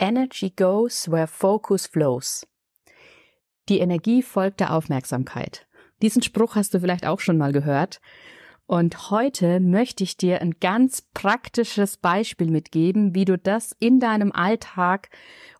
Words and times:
Energy 0.00 0.48
goes 0.48 1.10
where 1.10 1.26
focus 1.26 1.86
flows. 1.86 2.46
Die 3.68 3.80
Energie 3.80 4.22
folgt 4.22 4.60
der 4.60 4.74
Aufmerksamkeit. 4.74 5.66
Diesen 6.00 6.22
Spruch 6.22 6.56
hast 6.56 6.72
du 6.72 6.80
vielleicht 6.80 7.04
auch 7.04 7.20
schon 7.20 7.36
mal 7.36 7.52
gehört. 7.52 8.00
Und 8.66 9.10
heute 9.10 9.60
möchte 9.60 10.02
ich 10.02 10.16
dir 10.16 10.40
ein 10.40 10.54
ganz 10.58 11.02
praktisches 11.12 11.98
Beispiel 11.98 12.50
mitgeben, 12.50 13.14
wie 13.14 13.26
du 13.26 13.36
das 13.36 13.76
in 13.78 14.00
deinem 14.00 14.32
Alltag 14.32 15.10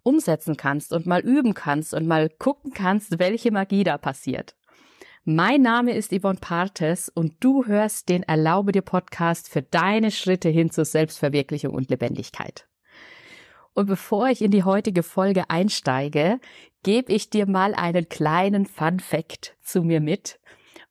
umsetzen 0.03 0.57
kannst 0.57 0.95
und 0.95 1.05
mal 1.05 1.21
üben 1.21 1.53
kannst 1.53 1.93
und 1.93 2.07
mal 2.07 2.31
gucken 2.31 2.73
kannst, 2.73 3.19
welche 3.19 3.51
Magie 3.51 3.85
da 3.85 3.99
passiert. 3.99 4.57
Mein 5.25 5.61
Name 5.61 5.93
ist 5.93 6.19
Yvonne 6.19 6.39
Partes 6.41 7.11
und 7.11 7.35
du 7.41 7.67
hörst 7.67 8.09
den 8.09 8.23
Erlaube 8.23 8.73
dir 8.73 8.81
Podcast 8.81 9.51
für 9.51 9.61
deine 9.61 10.11
Schritte 10.11 10.49
hin 10.49 10.71
zur 10.71 10.87
Selbstverwirklichung 10.87 11.75
und 11.75 11.91
Lebendigkeit. 11.91 12.70
Und 13.75 13.87
bevor 13.87 14.29
ich 14.29 14.43
in 14.43 14.51
die 14.51 14.65
heutige 14.65 15.03
Folge 15.03 15.45
einsteige, 15.49 16.41
gebe 16.83 17.13
ich 17.13 17.31
dir 17.31 17.47
mal 17.47 17.75
einen 17.75 18.09
kleinen 18.09 18.67
Fun 18.67 19.01
Fact 19.01 19.57
zu 19.63 19.83
mir 19.83 20.01
mit. 20.01 20.41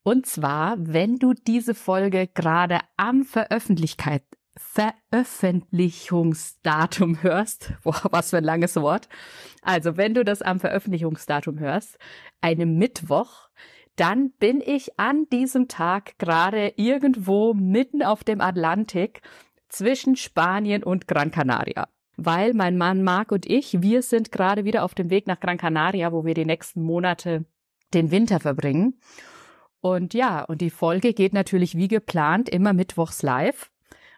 Und 0.02 0.26
zwar, 0.26 0.76
wenn 0.78 1.16
du 1.16 1.34
diese 1.34 1.74
Folge 1.74 2.26
gerade 2.26 2.80
am 2.96 3.24
Veröffentlichkeit 3.24 4.22
Veröffentlichungsdatum 4.56 7.22
hörst, 7.22 7.72
boah, 7.84 8.02
was 8.10 8.30
für 8.30 8.38
ein 8.38 8.44
langes 8.44 8.76
Wort. 8.76 9.08
Also, 9.62 9.96
wenn 9.96 10.14
du 10.14 10.24
das 10.24 10.42
am 10.42 10.60
Veröffentlichungsdatum 10.60 11.58
hörst, 11.58 11.98
einem 12.40 12.76
Mittwoch, 12.76 13.48
dann 13.96 14.30
bin 14.32 14.60
ich 14.60 14.98
an 14.98 15.26
diesem 15.30 15.68
Tag 15.68 16.18
gerade 16.18 16.74
irgendwo 16.76 17.54
mitten 17.54 18.02
auf 18.02 18.22
dem 18.24 18.40
Atlantik 18.40 19.22
zwischen 19.68 20.16
Spanien 20.16 20.82
und 20.82 21.06
Gran 21.08 21.30
Canaria. 21.30 21.88
Weil 22.22 22.52
mein 22.52 22.76
Mann 22.76 23.02
Marc 23.02 23.32
und 23.32 23.46
ich, 23.46 23.80
wir 23.80 24.02
sind 24.02 24.30
gerade 24.30 24.64
wieder 24.66 24.84
auf 24.84 24.94
dem 24.94 25.08
Weg 25.08 25.26
nach 25.26 25.40
Gran 25.40 25.56
Canaria, 25.56 26.12
wo 26.12 26.26
wir 26.26 26.34
die 26.34 26.44
nächsten 26.44 26.82
Monate 26.82 27.46
den 27.94 28.10
Winter 28.10 28.40
verbringen. 28.40 29.00
Und 29.80 30.12
ja, 30.12 30.44
und 30.44 30.60
die 30.60 30.68
Folge 30.68 31.14
geht 31.14 31.32
natürlich 31.32 31.76
wie 31.76 31.88
geplant 31.88 32.50
immer 32.50 32.74
mittwochs 32.74 33.22
live. 33.22 33.70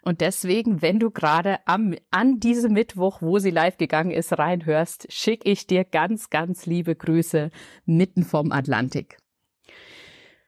Und 0.03 0.19
deswegen, 0.19 0.81
wenn 0.81 0.99
du 0.99 1.11
gerade 1.11 1.59
am, 1.65 1.95
an 2.11 2.41
diesem 2.41 2.73
Mittwoch, 2.73 3.21
wo 3.21 3.39
sie 3.39 3.51
live 3.51 3.77
gegangen 3.77 4.11
ist, 4.11 4.37
reinhörst, 4.37 5.07
schicke 5.09 5.49
ich 5.49 5.65
dir 5.65 5.85
ganz, 5.85 6.29
ganz 6.29 6.65
liebe 6.65 6.95
Grüße 6.95 7.51
mitten 7.85 8.23
vom 8.25 8.51
Atlantik. 8.51 9.17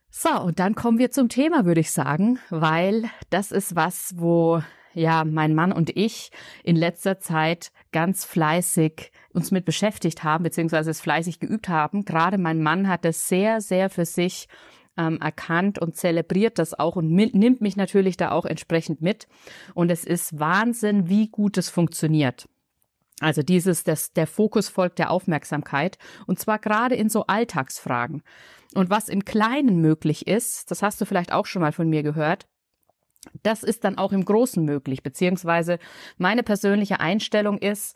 So, 0.10 0.42
und 0.42 0.60
dann 0.60 0.76
kommen 0.76 0.98
wir 0.98 1.12
zum 1.12 1.30
Thema, 1.30 1.64
würde 1.64 1.80
ich 1.80 1.92
sagen, 1.92 2.40
weil 2.50 3.10
das 3.30 3.54
ist 3.54 3.78
was, 3.78 4.14
wo 4.18 4.62
ja 4.96 5.24
mein 5.24 5.54
Mann 5.54 5.72
und 5.72 5.96
ich 5.96 6.32
in 6.64 6.76
letzter 6.76 7.20
Zeit 7.20 7.72
ganz 7.92 8.26
fleißig 8.26 9.12
uns 9.34 9.52
mit 9.52 9.66
beschäftigt 9.66 10.24
haben, 10.24 10.44
beziehungsweise 10.44 10.92
es 10.92 11.02
fleißig 11.02 11.40
geübt 11.40 11.70
haben. 11.70 12.06
Gerade 12.06 12.38
mein 12.38 12.64
Mann 12.64 12.88
hat 12.88 13.06
es 13.06 13.28
sehr, 13.28 13.62
sehr 13.62 13.90
für 13.90 14.06
sich 14.06 14.48
ähm, 14.98 15.20
erkannt 15.22 15.80
und 15.80 15.96
zelebriert 15.96 16.58
das 16.58 16.78
auch 16.78 16.96
und 16.96 17.12
nimmt 17.12 17.62
mich 17.62 17.76
natürlich 17.76 18.18
da 18.18 18.32
auch 18.32 18.46
entsprechend 18.46 19.02
mit. 19.02 19.28
Und 19.74 19.92
es 19.92 20.06
ist 20.06 20.40
Wahnsinn, 20.40 21.10
wie 21.10 21.28
gut 21.28 21.58
es 21.58 21.70
funktioniert. 21.70 22.48
Also 23.22 23.44
dieses, 23.44 23.84
das, 23.84 24.12
der 24.12 24.28
Fokus 24.28 24.68
folgt 24.68 25.00
der 25.00 25.10
Aufmerksamkeit 25.10 25.98
und 26.28 26.38
zwar 26.40 26.60
gerade 26.60 26.96
in 26.96 27.10
so 27.10 27.26
Alltagsfragen. 27.28 28.24
Und 28.74 28.90
was 28.90 29.08
im 29.08 29.24
Kleinen 29.24 29.80
möglich 29.80 30.28
ist, 30.28 30.70
das 30.70 30.82
hast 30.82 31.00
du 31.00 31.06
vielleicht 31.06 31.32
auch 31.32 31.46
schon 31.46 31.62
mal 31.62 31.72
von 31.72 31.90
mir 31.90 32.04
gehört, 32.04 32.46
das 33.44 33.64
ist 33.64 33.84
dann 33.84 33.98
auch 33.98 34.12
im 34.12 34.26
Großen 34.26 34.64
möglich, 34.64 35.04
beziehungsweise 35.04 35.80
meine 36.18 36.44
persönliche 36.44 37.00
Einstellung 37.00 37.58
ist, 37.58 37.96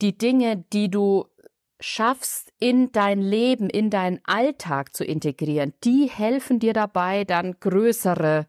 die 0.00 0.16
Dinge, 0.16 0.64
die 0.72 0.90
du 0.90 1.26
schaffst, 1.80 2.52
in 2.58 2.90
dein 2.92 3.20
Leben, 3.20 3.70
in 3.70 3.90
deinen 3.90 4.20
Alltag 4.24 4.94
zu 4.94 5.04
integrieren, 5.04 5.74
die 5.84 6.08
helfen 6.08 6.58
dir 6.58 6.72
dabei, 6.72 7.24
dann 7.24 7.56
größere 7.60 8.46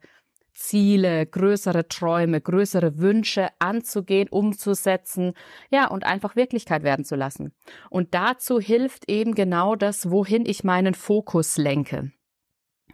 Ziele, 0.53 1.25
größere 1.25 1.87
Träume, 1.87 2.41
größere 2.41 2.97
Wünsche 2.97 3.47
anzugehen, 3.59 4.27
umzusetzen, 4.29 5.33
ja, 5.71 5.87
und 5.87 6.05
einfach 6.05 6.35
Wirklichkeit 6.35 6.83
werden 6.83 7.05
zu 7.05 7.15
lassen. 7.15 7.53
Und 7.89 8.13
dazu 8.13 8.59
hilft 8.59 9.09
eben 9.09 9.35
genau 9.35 9.75
das, 9.75 10.11
wohin 10.11 10.45
ich 10.45 10.63
meinen 10.63 10.95
Fokus 10.95 11.57
lenke. 11.57 12.11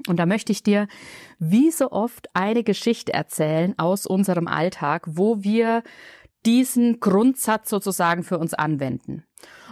Und 0.07 0.17
da 0.17 0.25
möchte 0.25 0.51
ich 0.51 0.63
dir 0.63 0.88
wie 1.39 1.72
so 1.72 1.91
oft 1.91 2.28
eine 2.33 2.63
Geschichte 2.63 3.13
erzählen 3.13 3.73
aus 3.78 4.06
unserem 4.06 4.47
Alltag, 4.47 5.03
wo 5.07 5.44
wir 5.44 5.83
diesen 6.45 7.00
Grundsatz 7.00 7.69
sozusagen 7.69 8.23
für 8.23 8.38
uns 8.38 8.53
anwenden. 8.53 9.23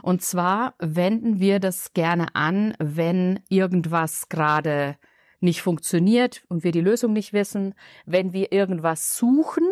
Und 0.02 0.22
zwar 0.22 0.76
wenden 0.80 1.40
wir 1.40 1.60
das 1.60 1.94
gerne 1.94 2.36
an, 2.36 2.76
wenn 2.80 3.40
irgendwas 3.50 4.30
gerade 4.30 4.98
nicht 5.40 5.62
funktioniert 5.62 6.44
und 6.48 6.64
wir 6.64 6.72
die 6.72 6.82
Lösung 6.82 7.14
nicht 7.14 7.34
wissen, 7.34 7.76
wenn 8.06 8.34
wir 8.34 8.52
irgendwas 8.52 9.16
suchen, 9.16 9.68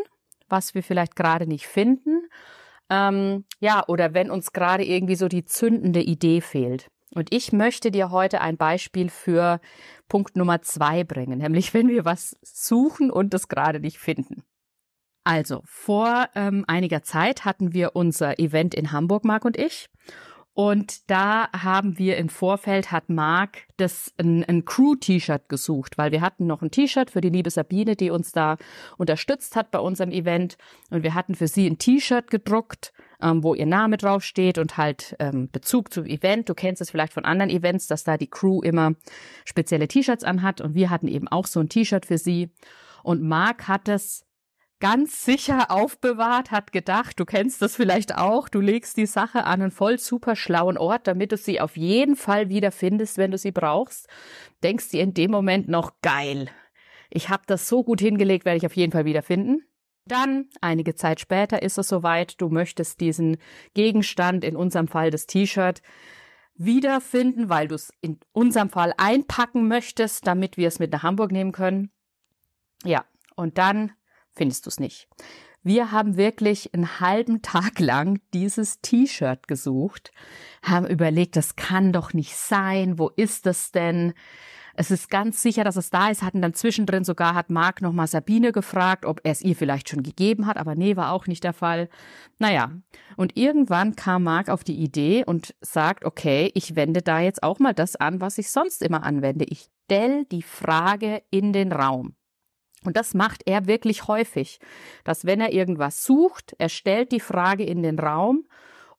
was 0.50 0.75
wir 0.75 0.84
vielleicht 0.84 1.16
gerade 1.16 1.47
nicht 1.47 1.66
finden, 1.67 2.28
ähm, 2.90 3.45
ja, 3.59 3.84
oder 3.88 4.13
wenn 4.13 4.29
uns 4.29 4.51
gerade 4.51 4.84
irgendwie 4.84 5.16
so 5.16 5.28
die 5.28 5.45
zündende 5.45 6.01
Idee 6.01 6.41
fehlt. 6.41 6.91
Und 7.13 7.33
ich 7.33 7.51
möchte 7.51 7.91
dir 7.91 8.09
heute 8.11 8.41
ein 8.41 8.57
Beispiel 8.57 9.09
für 9.09 9.59
Punkt 10.07 10.38
Nummer 10.38 10.61
zwei 10.61 11.03
bringen, 11.03 11.39
nämlich 11.39 11.73
wenn 11.73 11.89
wir 11.89 12.05
was 12.05 12.38
suchen 12.41 13.11
und 13.11 13.33
das 13.33 13.47
gerade 13.47 13.79
nicht 13.79 13.97
finden. 13.97 14.44
Also, 15.23 15.61
vor 15.66 16.29
ähm, 16.35 16.66
einiger 16.67 17.03
Zeit 17.03 17.45
hatten 17.45 17.73
wir 17.73 17.95
unser 17.95 18.39
Event 18.39 18.73
in 18.73 18.91
Hamburg, 18.91 19.23
Marc 19.23 19.45
und 19.45 19.57
ich. 19.57 19.88
Und 20.53 21.09
da 21.09 21.49
haben 21.53 21.97
wir 21.97 22.17
im 22.17 22.27
Vorfeld, 22.27 22.91
hat 22.91 23.09
Marc 23.09 23.67
das 23.78 24.13
ein, 24.17 24.43
ein 24.43 24.66
Crew-T-Shirt 24.66 25.47
gesucht, 25.47 25.97
weil 25.97 26.11
wir 26.11 26.22
hatten 26.22 26.45
noch 26.45 26.61
ein 26.61 26.72
T-Shirt 26.72 27.11
für 27.11 27.22
die 27.22 27.29
liebe 27.29 27.49
Sabine, 27.49 27.95
die 27.95 28.09
uns 28.09 28.33
da 28.33 28.57
unterstützt 28.97 29.55
hat 29.55 29.72
bei 29.72 29.79
unserem 29.79 30.11
Event. 30.11 30.57
Und 30.89 31.03
wir 31.03 31.13
hatten 31.13 31.35
für 31.35 31.47
sie 31.47 31.67
ein 31.67 31.78
T-Shirt 31.78 32.29
gedruckt, 32.29 32.91
ähm, 33.22 33.44
wo 33.44 33.54
ihr 33.54 33.66
Name 33.66 33.98
draufsteht 33.98 34.58
und 34.58 34.78
halt 34.78 35.16
ähm, 35.20 35.50
Bezug 35.52 35.94
zum 35.94 36.06
Event. 36.06 36.50
Du 36.50 36.54
kennst 36.54 36.82
es 36.82 36.92
vielleicht 36.92 37.14
von 37.14 37.26
anderen 37.26 37.50
Events, 37.50 37.88
dass 37.88 38.04
da 38.04 38.18
die 38.18 38.30
Crew 38.30 38.62
immer 38.62 38.94
spezielle 39.46 39.88
T-Shirts 39.88 40.24
anhat. 40.24 40.62
Und 40.62 40.76
wir 40.76 40.90
hatten 40.90 41.08
eben 41.08 41.28
auch 41.28 41.46
so 41.46 41.59
ein 41.59 41.70
T-Shirt 41.70 42.06
für 42.06 42.18
sie. 42.18 42.50
Und 43.04 43.22
Marc 43.22 43.68
hat 43.68 43.88
es 43.88 44.26
ganz 44.82 45.24
sicher 45.24 45.72
aufbewahrt, 45.72 46.52
hat 46.52 46.74
gedacht, 46.74 47.20
du 47.20 47.26
kennst 47.26 47.62
das 47.62 47.76
vielleicht 47.76 48.18
auch, 48.18 48.50
du 48.50 48.59
legst 48.59 48.98
die 48.98 49.06
Sache 49.06 49.46
an 49.46 49.62
einen 49.62 49.72
voll 49.72 50.00
super 50.00 50.36
schlauen 50.36 50.78
Ort, 50.78 51.08
damit 51.08 51.32
du 51.32 51.38
sie 51.38 51.62
auf 51.62 51.78
jeden 51.78 52.16
Fall 52.16 52.50
wieder 52.50 52.72
findest, 52.72 53.18
wenn 53.18 53.32
du 53.32 53.38
sie 53.38 53.52
brauchst. 53.52 54.08
Denkst 54.64 54.90
dir 54.90 55.03
in 55.03 55.14
dem 55.14 55.32
Moment 55.32 55.70
noch 55.70 55.94
geil. 56.02 56.50
Ich 57.09 57.30
habe 57.30 57.44
das 57.46 57.70
so 57.70 57.84
gut 57.84 58.02
hingelegt, 58.02 58.44
werde 58.44 58.58
ich 58.58 58.66
auf 58.66 58.76
jeden 58.76 58.92
Fall 58.92 59.06
wieder 59.06 59.22
finden. 59.22 59.64
Dann, 60.11 60.49
einige 60.59 60.94
Zeit 60.94 61.22
später, 61.22 61.61
ist 61.61 61.77
es 61.77 61.88
soweit, 61.88 62.41
du 62.41 62.49
möchtest 62.49 62.99
diesen 62.99 63.38
Gegenstand, 63.73 64.44
in 64.44 64.57
unserem 64.57 64.89
Fall 64.89 65.09
das 65.09 65.25
T-Shirt, 65.25 65.81
wiederfinden, 66.55 67.47
weil 67.47 67.69
du 67.69 67.75
es 67.75 67.94
in 68.01 68.19
unserem 68.33 68.69
Fall 68.69 68.94
einpacken 68.97 69.69
möchtest, 69.69 70.27
damit 70.27 70.57
wir 70.57 70.67
es 70.67 70.79
mit 70.79 70.91
nach 70.91 71.03
Hamburg 71.03 71.31
nehmen 71.31 71.53
können. 71.53 71.91
Ja, 72.83 73.05
und 73.38 73.57
dann 73.57 73.94
findest 74.33 74.66
du 74.66 74.69
es 74.69 74.81
nicht. 74.81 75.07
Wir 75.63 75.94
haben 75.94 76.17
wirklich 76.17 76.73
einen 76.73 76.99
halben 76.99 77.41
Tag 77.41 77.79
lang 77.79 78.19
dieses 78.33 78.81
T-Shirt 78.81 79.47
gesucht, 79.47 80.11
haben 80.61 80.88
überlegt, 80.88 81.38
das 81.38 81.55
kann 81.55 81.93
doch 81.93 82.11
nicht 82.11 82.35
sein, 82.35 82.99
wo 82.99 83.07
ist 83.16 83.45
das 83.45 83.72
denn? 83.72 84.13
Es 84.76 84.92
ist 84.92 85.09
ganz 85.09 85.42
sicher, 85.42 85.64
dass 85.64 85.76
es 85.76 85.90
da 85.90 86.09
ist, 86.09 86.24
hatten 86.24 86.42
dann 86.42 86.54
zwischendrin 86.54 87.04
sogar, 87.04 87.36
hat 87.36 87.50
Marc 87.50 87.82
nochmal 87.82 88.08
Sabine 88.08 88.52
gefragt, 88.52 89.06
ob 89.06 89.22
er 89.24 89.32
es 89.32 89.42
ihr 89.42 89.56
vielleicht 89.56 89.90
schon 89.90 90.04
gegeben 90.04 90.48
hat, 90.48 90.58
aber 90.58 90.76
nee, 90.76 90.96
war 90.96 91.12
auch 91.12 91.28
nicht 91.28 91.44
der 91.44 91.54
Fall. 91.54 91.90
Naja, 92.40 92.72
und 93.18 93.38
irgendwann 93.38 93.96
kam 93.96 94.24
Marc 94.24 94.50
auf 94.50 94.64
die 94.64 94.78
Idee 94.78 95.23
und 95.26 95.53
sagt, 95.62 96.06
okay, 96.06 96.52
ich 96.53 96.76
wende 96.76 97.02
da 97.02 97.20
jetzt 97.20 97.44
auch 97.44 97.59
mal 97.59 97.73
das 97.73 97.96
an, 97.96 98.22
was 98.22 98.38
ich 98.38 98.50
sonst 98.50 98.82
immer 98.82 99.03
anwende. 99.03 99.46
Ich 99.46 99.70
stell 99.85 100.26
die 100.26 100.41
Frage 100.41 101.22
in 101.32 101.52
den 101.52 101.72
Raum. 101.72 102.16
Und 102.84 102.97
das 102.97 103.14
macht 103.14 103.44
er 103.46 103.67
wirklich 103.67 104.08
häufig, 104.08 104.59
dass 105.03 105.26
wenn 105.26 105.41
er 105.41 105.53
irgendwas 105.53 106.03
sucht, 106.03 106.56
er 106.58 106.70
stellt 106.70 107.12
die 107.12 107.20
Frage 107.20 107.64
in 107.64 107.84
den 107.84 108.00
Raum 108.00 108.47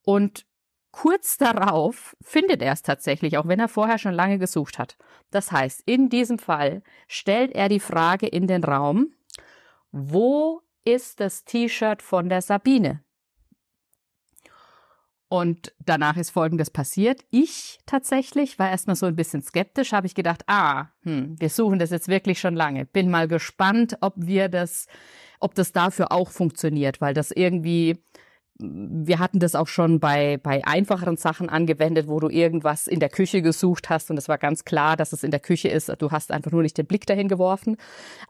und 0.05 0.45
kurz 0.93 1.39
darauf 1.39 2.15
findet 2.21 2.63
er 2.63 2.73
es 2.73 2.83
tatsächlich, 2.83 3.39
auch 3.39 3.49
wenn 3.49 3.59
er 3.59 3.69
vorher 3.69 3.99
schon 3.99 4.15
lange 4.15 4.39
gesucht 4.39 4.79
hat. 4.79 4.97
Das 5.31 5.51
heißt, 5.51 5.83
in 5.87 6.09
diesem 6.09 6.39
Fall 6.39 6.83
stellt 7.09 7.53
er 7.53 7.69
die 7.69 7.81
Frage 7.81 8.27
in 8.27 8.47
den 8.47 8.63
Raum, 8.63 9.13
wo 9.91 10.63
ist 10.85 11.21
das 11.21 11.45
T-Shirt 11.45 12.03
von 12.03 12.29
der 12.29 12.43
Sabine? 12.43 13.03
Und 15.33 15.73
danach 15.79 16.19
ist 16.19 16.29
Folgendes 16.29 16.69
passiert. 16.69 17.25
Ich 17.31 17.79
tatsächlich 17.87 18.59
war 18.59 18.69
erstmal 18.69 18.97
so 18.97 19.07
ein 19.07 19.17
bisschen 19.17 19.41
skeptisch, 19.41 19.93
habe 19.93 20.07
ich 20.07 20.15
gedacht, 20.15 20.43
ah, 20.47 20.89
hm, 21.05 21.41
wir 21.41 21.49
suchen 21.49 21.79
das 21.79 21.89
jetzt 21.89 22.09
wirklich 22.09 22.39
schon 22.39 22.55
lange. 22.55 22.85
Bin 22.85 23.11
mal 23.11 23.29
gespannt, 23.29 23.97
ob 24.03 24.13
wir 24.17 24.51
das, 24.51 24.89
ob 25.41 25.55
das 25.55 25.73
dafür 25.73 26.13
auch 26.13 26.31
funktioniert, 26.31 27.01
weil 27.01 27.15
das 27.15 27.31
irgendwie 27.31 28.05
wir 28.63 29.19
hatten 29.19 29.39
das 29.41 29.55
auch 29.55 29.67
schon 29.67 30.01
bei, 30.01 30.39
bei 30.43 30.65
einfacheren 30.65 31.17
Sachen 31.17 31.49
angewendet, 31.49 32.09
wo 32.09 32.21
du 32.21 32.29
irgendwas 32.29 32.87
in 32.87 33.01
der 33.01 33.09
Küche 33.09 33.43
gesucht 33.43 33.91
hast 33.91 34.11
und 34.11 34.17
es 34.17 34.29
war 34.29 34.39
ganz 34.39 34.65
klar, 34.65 34.97
dass 34.97 35.13
es 35.13 35.25
in 35.25 35.31
der 35.31 35.41
Küche 35.41 35.69
ist. 35.69 35.93
Du 35.99 36.11
hast 36.11 36.31
einfach 36.31 36.53
nur 36.53 36.63
nicht 36.63 36.79
den 36.79 36.87
Blick 36.87 37.07
dahin 37.07 37.29
geworfen. 37.29 37.77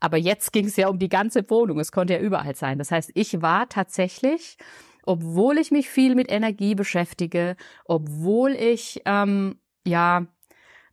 Aber 0.01 0.17
jetzt 0.17 0.53
ging 0.53 0.67
es 0.67 0.77
ja 0.77 0.89
um 0.89 0.99
die 0.99 1.09
ganze 1.09 1.49
Wohnung. 1.51 1.79
Es 1.79 1.93
konnte 1.93 2.15
ja 2.15 2.21
überall 2.21 2.55
sein. 2.55 2.79
Das 2.79 2.91
heißt, 2.91 3.11
ich 3.15 3.43
war 3.43 3.69
tatsächlich 3.69 4.57
obwohl 5.05 5.59
ich 5.59 5.71
mich 5.71 5.89
viel 5.89 6.15
mit 6.15 6.31
Energie 6.31 6.75
beschäftige, 6.75 7.57
obwohl 7.85 8.53
ich 8.53 9.03
ähm, 9.05 9.59
ja 9.85 10.27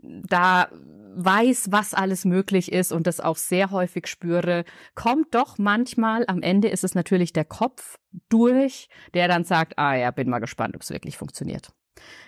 da 0.01 0.69
weiß, 0.71 1.71
was 1.71 1.93
alles 1.93 2.23
möglich 2.25 2.71
ist 2.71 2.91
und 2.91 3.07
das 3.07 3.19
auch 3.19 3.35
sehr 3.35 3.71
häufig 3.71 4.07
spüre, 4.07 4.63
kommt 4.95 5.35
doch 5.35 5.57
manchmal, 5.57 6.23
am 6.27 6.41
Ende 6.41 6.69
ist 6.69 6.83
es 6.83 6.95
natürlich 6.95 7.33
der 7.33 7.45
Kopf 7.45 7.97
durch, 8.29 8.87
der 9.13 9.27
dann 9.27 9.43
sagt, 9.43 9.77
ah 9.77 9.95
ja, 9.95 10.11
bin 10.11 10.29
mal 10.29 10.39
gespannt, 10.39 10.75
ob 10.75 10.81
es 10.81 10.91
wirklich 10.91 11.17
funktioniert. 11.17 11.73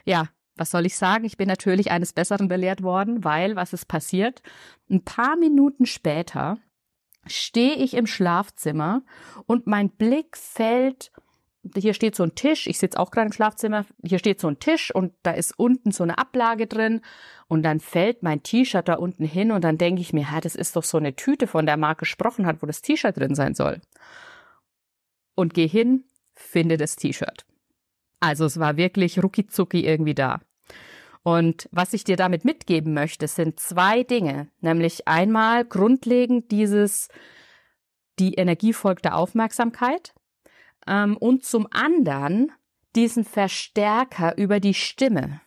Ja, 0.05 0.29
was 0.55 0.71
soll 0.71 0.85
ich 0.85 0.97
sagen? 0.97 1.25
Ich 1.25 1.37
bin 1.37 1.47
natürlich 1.47 1.91
eines 1.91 2.13
Besseren 2.13 2.47
belehrt 2.47 2.83
worden, 2.83 3.23
weil 3.23 3.55
was 3.55 3.73
ist 3.73 3.87
passiert? 3.87 4.41
Ein 4.89 5.03
paar 5.03 5.37
Minuten 5.37 5.85
später 5.85 6.57
stehe 7.25 7.75
ich 7.75 7.93
im 7.93 8.07
Schlafzimmer 8.07 9.03
und 9.45 9.67
mein 9.67 9.89
Blick 9.89 10.35
fällt 10.35 11.11
hier 11.75 11.93
steht 11.93 12.15
so 12.15 12.23
ein 12.23 12.35
Tisch, 12.35 12.67
ich 12.67 12.79
sitze 12.79 12.99
auch 12.99 13.11
gerade 13.11 13.27
im 13.27 13.33
Schlafzimmer, 13.33 13.85
hier 14.03 14.19
steht 14.19 14.39
so 14.39 14.47
ein 14.47 14.59
Tisch 14.59 14.93
und 14.93 15.13
da 15.23 15.31
ist 15.31 15.57
unten 15.57 15.91
so 15.91 16.03
eine 16.03 16.17
Ablage 16.17 16.65
drin 16.65 17.01
und 17.47 17.63
dann 17.63 17.79
fällt 17.79 18.23
mein 18.23 18.41
T-Shirt 18.41 18.87
da 18.87 18.95
unten 18.95 19.25
hin 19.25 19.51
und 19.51 19.63
dann 19.63 19.77
denke 19.77 20.01
ich 20.01 20.13
mir, 20.13 20.25
ja, 20.31 20.41
das 20.41 20.55
ist 20.55 20.75
doch 20.75 20.83
so 20.83 20.97
eine 20.97 21.15
Tüte, 21.15 21.47
von 21.47 21.65
der 21.65 21.77
Marc 21.77 21.99
gesprochen 21.99 22.45
hat, 22.45 22.61
wo 22.61 22.65
das 22.65 22.81
T-Shirt 22.81 23.15
drin 23.15 23.35
sein 23.35 23.53
soll. 23.53 23.81
Und 25.35 25.53
gehe 25.53 25.67
hin, 25.67 26.05
finde 26.33 26.77
das 26.77 26.95
T-Shirt. 26.95 27.45
Also 28.19 28.45
es 28.45 28.59
war 28.59 28.77
wirklich 28.77 29.21
rucki 29.21 29.45
irgendwie 29.85 30.15
da. 30.15 30.41
Und 31.23 31.69
was 31.71 31.93
ich 31.93 32.03
dir 32.03 32.15
damit 32.17 32.45
mitgeben 32.45 32.93
möchte, 32.93 33.27
sind 33.27 33.59
zwei 33.59 34.01
Dinge, 34.03 34.49
nämlich 34.61 35.07
einmal 35.07 35.63
grundlegend 35.65 36.51
dieses, 36.51 37.09
die 38.17 38.33
Energie 38.33 38.73
folgt 38.73 39.05
der 39.05 39.15
Aufmerksamkeit 39.15 40.15
ähm, 40.87 41.17
und 41.17 41.43
zum 41.45 41.67
anderen 41.71 42.51
diesen 42.95 43.23
Verstärker 43.23 44.37
über 44.37 44.59
die 44.59 44.73
Stimme. 44.73 45.41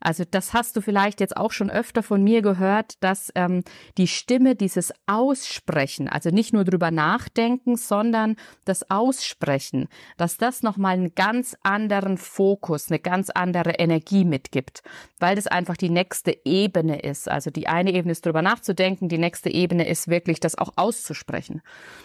Also 0.00 0.24
das 0.30 0.52
hast 0.52 0.76
du 0.76 0.80
vielleicht 0.80 1.20
jetzt 1.20 1.36
auch 1.36 1.52
schon 1.52 1.70
öfter 1.70 2.02
von 2.02 2.22
mir 2.22 2.42
gehört, 2.42 3.02
dass 3.02 3.32
ähm, 3.34 3.62
die 3.98 4.06
Stimme 4.06 4.54
dieses 4.54 4.92
Aussprechen, 5.06 6.08
also 6.08 6.30
nicht 6.30 6.52
nur 6.52 6.64
drüber 6.64 6.90
nachdenken, 6.90 7.76
sondern 7.76 8.36
das 8.64 8.90
Aussprechen, 8.90 9.88
dass 10.16 10.36
das 10.36 10.62
nochmal 10.62 10.94
einen 10.94 11.14
ganz 11.14 11.56
anderen 11.62 12.18
Fokus, 12.18 12.90
eine 12.90 13.00
ganz 13.00 13.30
andere 13.30 13.72
Energie 13.72 14.24
mitgibt, 14.24 14.82
weil 15.18 15.34
das 15.36 15.46
einfach 15.46 15.76
die 15.76 15.90
nächste 15.90 16.36
Ebene 16.44 17.00
ist. 17.00 17.28
Also 17.28 17.50
die 17.50 17.66
eine 17.66 17.92
Ebene 17.92 18.12
ist 18.12 18.24
drüber 18.24 18.42
nachzudenken, 18.42 19.08
die 19.08 19.18
nächste 19.18 19.50
Ebene 19.50 19.88
ist 19.88 20.08
wirklich 20.08 20.40
das 20.40 20.56
auch 20.56 20.74
auszusprechen. 20.76 21.62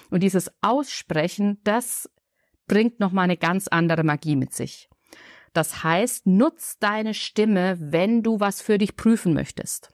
Und 0.09 0.23
dieses 0.23 0.51
Aussprechen, 0.61 1.59
das 1.63 2.09
bringt 2.71 3.01
nochmal 3.01 3.25
eine 3.25 3.35
ganz 3.35 3.67
andere 3.67 4.05
Magie 4.05 4.37
mit 4.37 4.53
sich. 4.53 4.89
Das 5.51 5.83
heißt, 5.83 6.25
nutz 6.25 6.79
deine 6.79 7.13
Stimme, 7.13 7.75
wenn 7.81 8.23
du 8.23 8.39
was 8.39 8.61
für 8.61 8.77
dich 8.77 8.95
prüfen 8.95 9.33
möchtest. 9.33 9.93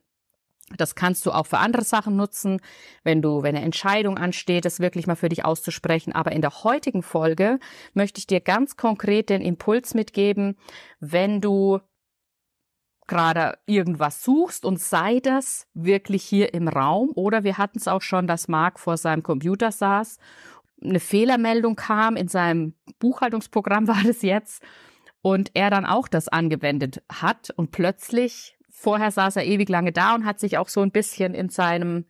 Das 0.77 0.94
kannst 0.94 1.25
du 1.25 1.31
auch 1.31 1.47
für 1.47 1.57
andere 1.57 1.83
Sachen 1.83 2.15
nutzen, 2.15 2.62
wenn 3.03 3.24
du, 3.24 3.41
wenn 3.41 3.56
eine 3.56 3.65
Entscheidung 3.65 4.19
ansteht, 4.19 4.63
das 4.63 4.79
wirklich 4.79 5.07
mal 5.07 5.15
für 5.15 5.29
dich 5.29 5.44
auszusprechen. 5.44 6.13
Aber 6.13 6.33
in 6.33 6.41
der 6.41 6.63
heutigen 6.63 7.01
Folge 7.01 7.57
möchte 7.95 8.19
ich 8.19 8.27
dir 8.27 8.41
ganz 8.41 8.77
konkret 8.77 9.31
den 9.31 9.41
Impuls 9.41 9.95
mitgeben, 9.95 10.56
wenn 11.00 11.41
du 11.41 11.79
gerade 13.07 13.57
irgendwas 13.65 14.24
suchst 14.24 14.65
und 14.65 14.79
sei 14.79 15.19
das 15.19 15.65
wirklich 15.74 16.24
hier 16.24 16.53
im 16.53 16.68
Raum 16.68 17.09
oder 17.15 17.44
wir 17.44 17.57
hatten 17.57 17.79
es 17.79 17.88
auch 17.88 18.01
schon, 18.03 18.27
dass 18.27 18.47
Marc 18.47 18.79
vor 18.79 18.97
seinem 18.97 19.24
Computer 19.24 19.71
saß 19.71 20.19
eine 20.81 21.00
Fehlermeldung 21.00 21.75
kam 21.75 22.15
in 22.15 22.27
seinem 22.27 22.74
Buchhaltungsprogramm 23.00 23.88
war 23.88 24.01
das 24.03 24.21
jetzt 24.21 24.63
und 25.21 25.51
er 25.53 25.69
dann 25.69 25.85
auch 25.85 26.07
das 26.07 26.27
angewendet 26.27 27.01
hat 27.12 27.51
und 27.51 27.71
plötzlich 27.71 28.57
vorher 28.69 29.12
saß 29.12 29.38
er 29.38 29.45
ewig 29.45 29.69
lange 29.69 29.91
da 29.91 30.13
und 30.15 30.25
hat 30.25 30.39
sich 30.39 30.57
auch 30.57 30.69
so 30.69 30.81
ein 30.81 30.91
bisschen 30.91 31.33
in 31.33 31.50
seinem 31.50 32.06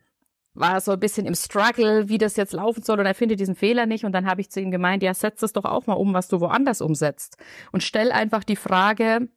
war 0.54 0.80
so 0.80 0.90
ein 0.90 1.00
bisschen 1.00 1.24
im 1.24 1.36
Struggle, 1.36 2.08
wie 2.08 2.18
das 2.18 2.34
jetzt 2.34 2.52
laufen 2.52 2.82
soll 2.82 2.98
und 2.98 3.06
er 3.06 3.14
findet 3.14 3.38
diesen 3.38 3.54
Fehler 3.54 3.86
nicht 3.86 4.04
und 4.04 4.10
dann 4.10 4.26
habe 4.26 4.40
ich 4.40 4.50
zu 4.50 4.60
ihm 4.60 4.72
gemeint, 4.72 5.04
ja, 5.04 5.14
setz 5.14 5.42
es 5.42 5.52
doch 5.52 5.64
auch 5.64 5.86
mal 5.86 5.94
um, 5.94 6.14
was 6.14 6.26
du 6.26 6.40
woanders 6.40 6.80
umsetzt 6.80 7.36
und 7.70 7.84
stell 7.84 8.10
einfach 8.10 8.42
die 8.42 8.56
Frage, 8.56 9.28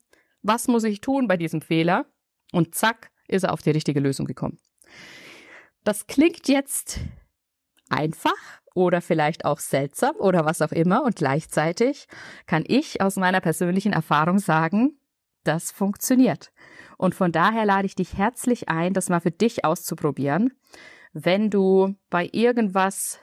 was 0.41 0.67
muss 0.67 0.83
ich 0.83 1.01
tun 1.01 1.27
bei 1.27 1.37
diesem 1.37 1.61
Fehler? 1.61 2.05
Und 2.51 2.75
zack, 2.75 3.11
ist 3.27 3.43
er 3.43 3.53
auf 3.53 3.61
die 3.61 3.71
richtige 3.71 3.99
Lösung 3.99 4.25
gekommen. 4.25 4.57
Das 5.83 6.07
klingt 6.07 6.47
jetzt 6.47 6.99
einfach, 7.89 8.60
oder 8.73 9.01
vielleicht 9.01 9.45
auch 9.45 9.59
seltsam 9.59 10.15
oder 10.17 10.45
was 10.45 10.61
auch 10.61 10.71
immer. 10.71 11.03
Und 11.03 11.15
gleichzeitig 11.15 12.07
kann 12.47 12.63
ich 12.67 13.01
aus 13.01 13.15
meiner 13.15 13.41
persönlichen 13.41 13.93
Erfahrung 13.93 14.39
sagen, 14.39 14.97
das 15.43 15.71
funktioniert. 15.71 16.51
Und 16.97 17.15
von 17.15 17.31
daher 17.31 17.65
lade 17.65 17.85
ich 17.85 17.95
dich 17.95 18.17
herzlich 18.17 18.69
ein, 18.69 18.93
das 18.93 19.09
mal 19.09 19.21
für 19.21 19.31
dich 19.31 19.65
auszuprobieren. 19.65 20.53
Wenn 21.13 21.49
du 21.49 21.95
bei 22.09 22.29
irgendwas 22.31 23.19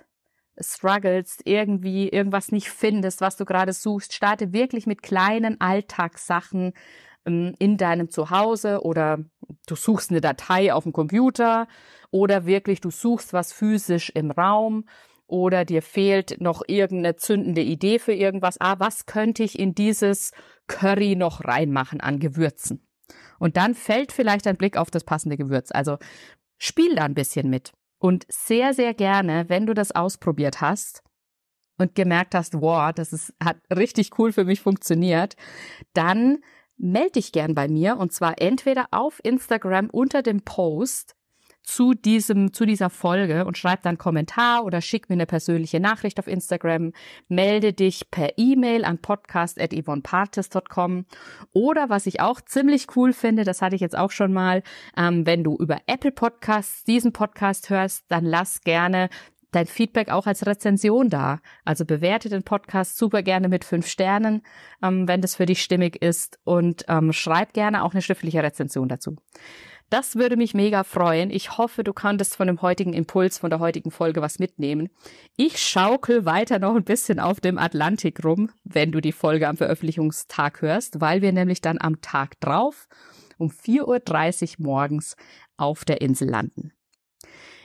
struggles, 0.60 1.38
irgendwie 1.44 2.08
irgendwas 2.08 2.50
nicht 2.50 2.68
findest, 2.68 3.20
was 3.20 3.36
du 3.36 3.44
gerade 3.44 3.72
suchst, 3.72 4.12
starte 4.12 4.52
wirklich 4.52 4.86
mit 4.86 5.02
kleinen 5.02 5.60
Alltagssachen 5.60 6.72
ähm, 7.24 7.54
in 7.58 7.76
deinem 7.76 8.10
Zuhause 8.10 8.82
oder 8.82 9.18
du 9.66 9.76
suchst 9.76 10.10
eine 10.10 10.20
Datei 10.20 10.72
auf 10.72 10.84
dem 10.84 10.92
Computer 10.92 11.68
oder 12.10 12.46
wirklich 12.46 12.80
du 12.80 12.90
suchst 12.90 13.32
was 13.32 13.52
physisch 13.52 14.10
im 14.10 14.30
Raum 14.30 14.84
oder 15.28 15.64
dir 15.64 15.82
fehlt 15.82 16.40
noch 16.40 16.62
irgendeine 16.66 17.16
zündende 17.16 17.60
Idee 17.60 17.98
für 17.98 18.14
irgendwas. 18.14 18.60
Ah, 18.60 18.76
was 18.78 19.06
könnte 19.06 19.44
ich 19.44 19.58
in 19.58 19.74
dieses 19.74 20.32
Curry 20.66 21.14
noch 21.14 21.44
reinmachen 21.44 22.00
an 22.00 22.18
Gewürzen? 22.18 22.86
Und 23.38 23.56
dann 23.56 23.74
fällt 23.74 24.10
vielleicht 24.10 24.46
ein 24.46 24.56
Blick 24.56 24.76
auf 24.76 24.90
das 24.90 25.04
passende 25.04 25.36
Gewürz. 25.36 25.70
Also 25.70 25.98
spiel 26.56 26.96
da 26.96 27.04
ein 27.04 27.14
bisschen 27.14 27.48
mit. 27.48 27.72
Und 27.98 28.26
sehr, 28.28 28.74
sehr 28.74 28.94
gerne, 28.94 29.48
wenn 29.48 29.66
du 29.66 29.74
das 29.74 29.92
ausprobiert 29.92 30.60
hast 30.60 31.02
und 31.78 31.94
gemerkt 31.94 32.34
hast, 32.34 32.60
wow, 32.60 32.92
das 32.92 33.12
ist, 33.12 33.34
hat 33.42 33.58
richtig 33.74 34.18
cool 34.18 34.32
für 34.32 34.44
mich 34.44 34.60
funktioniert, 34.60 35.36
dann 35.92 36.38
melde 36.76 37.12
dich 37.12 37.32
gern 37.32 37.54
bei 37.54 37.68
mir 37.68 37.96
und 37.96 38.12
zwar 38.12 38.40
entweder 38.40 38.86
auf 38.92 39.20
Instagram 39.24 39.90
unter 39.90 40.22
dem 40.22 40.42
Post 40.42 41.16
zu 41.68 41.92
diesem, 41.92 42.54
zu 42.54 42.64
dieser 42.64 42.88
Folge 42.88 43.44
und 43.44 43.58
schreib 43.58 43.82
dann 43.82 43.98
Kommentar 43.98 44.64
oder 44.64 44.80
schick 44.80 45.10
mir 45.10 45.16
eine 45.16 45.26
persönliche 45.26 45.80
Nachricht 45.80 46.18
auf 46.18 46.26
Instagram, 46.26 46.94
melde 47.28 47.74
dich 47.74 48.10
per 48.10 48.38
E-Mail 48.38 48.86
an 48.86 48.96
podcast.yvonnepartis.com 48.98 51.04
oder 51.52 51.90
was 51.90 52.06
ich 52.06 52.20
auch 52.20 52.40
ziemlich 52.40 52.86
cool 52.96 53.12
finde, 53.12 53.44
das 53.44 53.60
hatte 53.60 53.76
ich 53.76 53.82
jetzt 53.82 53.98
auch 53.98 54.12
schon 54.12 54.32
mal, 54.32 54.62
ähm, 54.96 55.26
wenn 55.26 55.44
du 55.44 55.56
über 55.56 55.76
Apple 55.86 56.12
Podcasts 56.12 56.84
diesen 56.84 57.12
Podcast 57.12 57.68
hörst, 57.68 58.06
dann 58.08 58.24
lass 58.24 58.62
gerne 58.62 59.10
dein 59.50 59.66
Feedback 59.66 60.10
auch 60.10 60.26
als 60.26 60.46
Rezension 60.46 61.10
da. 61.10 61.40
Also 61.66 61.84
bewerte 61.84 62.30
den 62.30 62.44
Podcast 62.44 62.96
super 62.96 63.22
gerne 63.22 63.48
mit 63.48 63.64
fünf 63.64 63.86
Sternen, 63.86 64.40
ähm, 64.82 65.06
wenn 65.06 65.20
das 65.20 65.36
für 65.36 65.44
dich 65.44 65.62
stimmig 65.62 66.00
ist 66.00 66.38
und 66.44 66.86
ähm, 66.88 67.12
schreib 67.12 67.52
gerne 67.52 67.84
auch 67.84 67.92
eine 67.92 68.00
schriftliche 68.00 68.42
Rezension 68.42 68.88
dazu. 68.88 69.16
Das 69.90 70.16
würde 70.16 70.36
mich 70.36 70.52
mega 70.52 70.84
freuen. 70.84 71.30
Ich 71.30 71.56
hoffe, 71.56 71.82
du 71.82 71.94
konntest 71.94 72.36
von 72.36 72.46
dem 72.46 72.60
heutigen 72.60 72.92
Impuls, 72.92 73.38
von 73.38 73.48
der 73.48 73.58
heutigen 73.58 73.90
Folge 73.90 74.20
was 74.20 74.38
mitnehmen. 74.38 74.90
Ich 75.36 75.58
schaukel 75.58 76.26
weiter 76.26 76.58
noch 76.58 76.74
ein 76.74 76.84
bisschen 76.84 77.18
auf 77.18 77.40
dem 77.40 77.56
Atlantik 77.56 78.22
rum, 78.22 78.50
wenn 78.64 78.92
du 78.92 79.00
die 79.00 79.12
Folge 79.12 79.48
am 79.48 79.56
Veröffentlichungstag 79.56 80.60
hörst, 80.60 81.00
weil 81.00 81.22
wir 81.22 81.32
nämlich 81.32 81.62
dann 81.62 81.78
am 81.80 82.02
Tag 82.02 82.38
drauf 82.40 82.86
um 83.38 83.48
4.30 83.50 84.58
Uhr 84.58 84.66
morgens 84.66 85.16
auf 85.56 85.84
der 85.84 86.00
Insel 86.02 86.28
landen. 86.28 86.72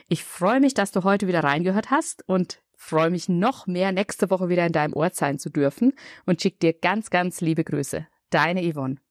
Ich 0.08 0.24
freue 0.24 0.60
mich, 0.60 0.74
dass 0.74 0.92
du 0.92 1.02
heute 1.02 1.26
wieder 1.26 1.44
reingehört 1.44 1.90
hast 1.90 2.26
und 2.28 2.62
freue 2.76 3.10
mich 3.10 3.28
noch 3.28 3.66
mehr, 3.66 3.92
nächste 3.92 4.30
Woche 4.30 4.48
wieder 4.48 4.66
in 4.66 4.72
deinem 4.72 4.94
Ort 4.94 5.16
sein 5.16 5.38
zu 5.38 5.50
dürfen 5.50 5.92
und 6.26 6.40
schick 6.40 6.60
dir 6.60 6.72
ganz, 6.72 7.10
ganz 7.10 7.40
liebe 7.40 7.64
Grüße. 7.64 8.06
Deine 8.30 8.62
Yvonne. 8.72 9.03